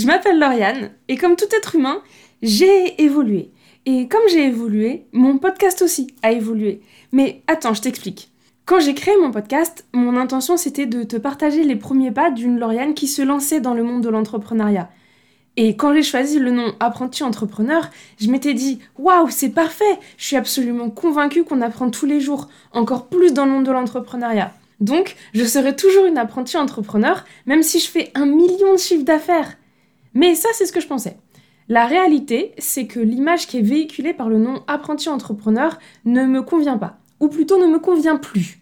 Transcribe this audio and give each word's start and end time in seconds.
Je 0.00 0.06
m'appelle 0.06 0.38
Lauriane 0.38 0.92
et 1.08 1.18
comme 1.18 1.36
tout 1.36 1.54
être 1.54 1.76
humain, 1.76 2.00
j'ai 2.40 3.02
évolué. 3.02 3.50
Et 3.84 4.08
comme 4.08 4.22
j'ai 4.30 4.46
évolué, 4.46 5.04
mon 5.12 5.36
podcast 5.36 5.82
aussi 5.82 6.14
a 6.22 6.32
évolué. 6.32 6.80
Mais 7.12 7.42
attends, 7.46 7.74
je 7.74 7.82
t'explique. 7.82 8.30
Quand 8.64 8.80
j'ai 8.80 8.94
créé 8.94 9.14
mon 9.20 9.30
podcast, 9.30 9.84
mon 9.92 10.16
intention 10.16 10.56
c'était 10.56 10.86
de 10.86 11.02
te 11.02 11.16
partager 11.16 11.64
les 11.64 11.76
premiers 11.76 12.12
pas 12.12 12.30
d'une 12.30 12.58
Lauriane 12.58 12.94
qui 12.94 13.08
se 13.08 13.20
lançait 13.20 13.60
dans 13.60 13.74
le 13.74 13.82
monde 13.82 14.02
de 14.02 14.08
l'entrepreneuriat. 14.08 14.88
Et 15.58 15.76
quand 15.76 15.92
j'ai 15.92 16.02
choisi 16.02 16.38
le 16.38 16.50
nom 16.50 16.72
apprenti 16.80 17.22
entrepreneur, 17.22 17.90
je 18.18 18.30
m'étais 18.30 18.54
dit 18.54 18.78
waouh, 18.96 19.28
c'est 19.28 19.50
parfait, 19.50 19.98
je 20.16 20.24
suis 20.24 20.36
absolument 20.36 20.88
convaincue 20.88 21.44
qu'on 21.44 21.60
apprend 21.60 21.90
tous 21.90 22.06
les 22.06 22.22
jours, 22.22 22.48
encore 22.72 23.08
plus 23.08 23.34
dans 23.34 23.44
le 23.44 23.50
monde 23.50 23.66
de 23.66 23.72
l'entrepreneuriat. 23.72 24.54
Donc, 24.80 25.14
je 25.34 25.44
serai 25.44 25.76
toujours 25.76 26.06
une 26.06 26.16
apprentie 26.16 26.56
entrepreneur, 26.56 27.26
même 27.44 27.62
si 27.62 27.80
je 27.80 27.90
fais 27.90 28.10
un 28.14 28.24
million 28.24 28.72
de 28.72 28.78
chiffres 28.78 29.04
d'affaires. 29.04 29.58
Mais 30.14 30.34
ça, 30.34 30.48
c'est 30.54 30.66
ce 30.66 30.72
que 30.72 30.80
je 30.80 30.86
pensais. 30.86 31.16
La 31.68 31.86
réalité, 31.86 32.52
c'est 32.58 32.86
que 32.86 32.98
l'image 32.98 33.46
qui 33.46 33.58
est 33.58 33.62
véhiculée 33.62 34.12
par 34.12 34.28
le 34.28 34.38
nom 34.38 34.62
apprenti 34.66 35.08
entrepreneur 35.08 35.78
ne 36.04 36.24
me 36.26 36.42
convient 36.42 36.78
pas, 36.78 36.98
ou 37.20 37.28
plutôt 37.28 37.58
ne 37.58 37.72
me 37.72 37.78
convient 37.78 38.16
plus. 38.16 38.58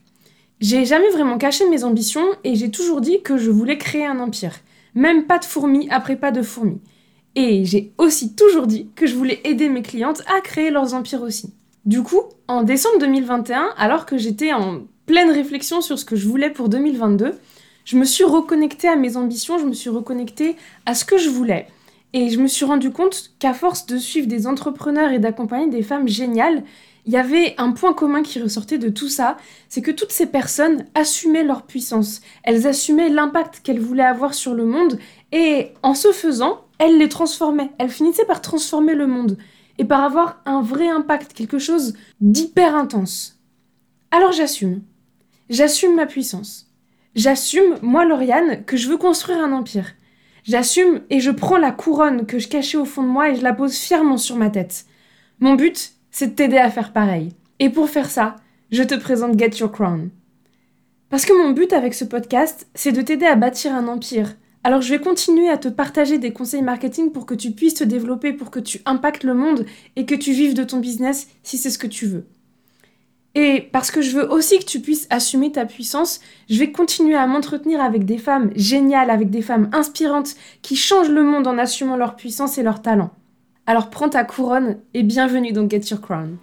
J'ai 0.60 0.84
jamais 0.84 1.08
vraiment 1.10 1.38
caché 1.38 1.68
mes 1.68 1.84
ambitions 1.84 2.26
et 2.44 2.54
j'ai 2.54 2.70
toujours 2.70 3.00
dit 3.00 3.22
que 3.22 3.38
je 3.38 3.50
voulais 3.50 3.78
créer 3.78 4.04
un 4.04 4.18
empire. 4.18 4.56
Même 4.94 5.26
pas 5.26 5.38
de 5.38 5.44
fourmis 5.44 5.88
après 5.90 6.16
pas 6.16 6.32
de 6.32 6.42
fourmis. 6.42 6.80
Et 7.36 7.64
j'ai 7.64 7.92
aussi 7.96 8.34
toujours 8.34 8.66
dit 8.66 8.90
que 8.96 9.06
je 9.06 9.14
voulais 9.14 9.40
aider 9.44 9.68
mes 9.68 9.82
clientes 9.82 10.22
à 10.26 10.40
créer 10.40 10.70
leurs 10.70 10.94
empires 10.94 11.22
aussi. 11.22 11.54
Du 11.86 12.02
coup, 12.02 12.22
en 12.48 12.64
décembre 12.64 12.98
2021, 12.98 13.70
alors 13.78 14.04
que 14.04 14.18
j'étais 14.18 14.52
en 14.52 14.80
pleine 15.06 15.30
réflexion 15.30 15.80
sur 15.80 15.98
ce 15.98 16.04
que 16.04 16.16
je 16.16 16.28
voulais 16.28 16.50
pour 16.50 16.68
2022, 16.68 17.34
je 17.88 17.96
me 17.96 18.04
suis 18.04 18.24
reconnectée 18.24 18.86
à 18.86 18.96
mes 18.96 19.16
ambitions, 19.16 19.58
je 19.58 19.64
me 19.64 19.72
suis 19.72 19.88
reconnectée 19.88 20.56
à 20.84 20.94
ce 20.94 21.06
que 21.06 21.16
je 21.16 21.30
voulais. 21.30 21.68
Et 22.12 22.28
je 22.28 22.38
me 22.38 22.46
suis 22.46 22.66
rendu 22.66 22.90
compte 22.90 23.30
qu'à 23.38 23.54
force 23.54 23.86
de 23.86 23.96
suivre 23.96 24.26
des 24.26 24.46
entrepreneurs 24.46 25.10
et 25.10 25.18
d'accompagner 25.18 25.70
des 25.70 25.82
femmes 25.82 26.06
géniales, 26.06 26.64
il 27.06 27.14
y 27.14 27.16
avait 27.16 27.54
un 27.56 27.72
point 27.72 27.94
commun 27.94 28.22
qui 28.22 28.42
ressortait 28.42 28.76
de 28.76 28.90
tout 28.90 29.08
ça, 29.08 29.38
c'est 29.70 29.80
que 29.80 29.90
toutes 29.90 30.12
ces 30.12 30.26
personnes 30.26 30.84
assumaient 30.94 31.44
leur 31.44 31.62
puissance, 31.62 32.20
elles 32.44 32.66
assumaient 32.66 33.08
l'impact 33.08 33.60
qu'elles 33.62 33.80
voulaient 33.80 34.02
avoir 34.02 34.34
sur 34.34 34.52
le 34.52 34.66
monde, 34.66 34.98
et 35.32 35.68
en 35.82 35.94
ce 35.94 36.12
faisant, 36.12 36.66
elles 36.78 36.98
les 36.98 37.08
transformaient, 37.08 37.70
elles 37.78 37.88
finissaient 37.88 38.26
par 38.26 38.42
transformer 38.42 38.96
le 38.96 39.06
monde, 39.06 39.38
et 39.78 39.86
par 39.86 40.04
avoir 40.04 40.42
un 40.44 40.60
vrai 40.60 40.88
impact, 40.88 41.32
quelque 41.32 41.58
chose 41.58 41.94
d'hyper 42.20 42.74
intense. 42.74 43.38
Alors 44.10 44.32
j'assume. 44.32 44.82
J'assume 45.48 45.94
ma 45.94 46.04
puissance. 46.04 46.67
J'assume, 47.18 47.78
moi 47.82 48.04
Lauriane, 48.04 48.62
que 48.64 48.76
je 48.76 48.88
veux 48.88 48.96
construire 48.96 49.40
un 49.40 49.50
empire. 49.50 49.96
J'assume 50.44 51.00
et 51.10 51.18
je 51.18 51.32
prends 51.32 51.58
la 51.58 51.72
couronne 51.72 52.26
que 52.26 52.38
je 52.38 52.46
cachais 52.46 52.78
au 52.78 52.84
fond 52.84 53.02
de 53.02 53.08
moi 53.08 53.28
et 53.28 53.34
je 53.34 53.42
la 53.42 53.52
pose 53.52 53.76
fièrement 53.76 54.18
sur 54.18 54.36
ma 54.36 54.50
tête. 54.50 54.86
Mon 55.40 55.56
but, 55.56 55.94
c'est 56.12 56.28
de 56.28 56.34
t'aider 56.36 56.58
à 56.58 56.70
faire 56.70 56.92
pareil. 56.92 57.30
Et 57.58 57.70
pour 57.70 57.90
faire 57.90 58.08
ça, 58.08 58.36
je 58.70 58.84
te 58.84 58.94
présente 58.94 59.36
Get 59.36 59.58
Your 59.58 59.72
Crown. 59.72 60.10
Parce 61.10 61.26
que 61.26 61.32
mon 61.32 61.50
but 61.50 61.72
avec 61.72 61.94
ce 61.94 62.04
podcast, 62.04 62.68
c'est 62.76 62.92
de 62.92 63.02
t'aider 63.02 63.26
à 63.26 63.34
bâtir 63.34 63.74
un 63.74 63.88
empire. 63.88 64.36
Alors 64.62 64.80
je 64.80 64.94
vais 64.94 65.00
continuer 65.00 65.48
à 65.48 65.58
te 65.58 65.66
partager 65.66 66.18
des 66.18 66.32
conseils 66.32 66.62
marketing 66.62 67.10
pour 67.10 67.26
que 67.26 67.34
tu 67.34 67.50
puisses 67.50 67.74
te 67.74 67.82
développer, 67.82 68.32
pour 68.32 68.52
que 68.52 68.60
tu 68.60 68.80
impactes 68.86 69.24
le 69.24 69.34
monde 69.34 69.66
et 69.96 70.06
que 70.06 70.14
tu 70.14 70.30
vives 70.30 70.54
de 70.54 70.62
ton 70.62 70.78
business 70.78 71.26
si 71.42 71.58
c'est 71.58 71.70
ce 71.70 71.78
que 71.78 71.88
tu 71.88 72.06
veux. 72.06 72.28
Et 73.40 73.68
parce 73.70 73.92
que 73.92 74.02
je 74.02 74.16
veux 74.16 74.28
aussi 74.32 74.58
que 74.58 74.64
tu 74.64 74.80
puisses 74.80 75.06
assumer 75.10 75.52
ta 75.52 75.64
puissance, 75.64 76.18
je 76.50 76.58
vais 76.58 76.72
continuer 76.72 77.14
à 77.14 77.24
m'entretenir 77.28 77.80
avec 77.80 78.04
des 78.04 78.18
femmes 78.18 78.50
géniales, 78.56 79.10
avec 79.10 79.30
des 79.30 79.42
femmes 79.42 79.70
inspirantes 79.72 80.34
qui 80.60 80.74
changent 80.74 81.08
le 81.08 81.22
monde 81.22 81.46
en 81.46 81.56
assumant 81.56 81.96
leur 81.96 82.16
puissance 82.16 82.58
et 82.58 82.64
leur 82.64 82.82
talent. 82.82 83.10
Alors 83.64 83.90
prends 83.90 84.08
ta 84.08 84.24
couronne 84.24 84.78
et 84.92 85.04
bienvenue 85.04 85.52
dans 85.52 85.70
Get 85.70 85.82
Your 85.88 86.00
Crown. 86.00 86.36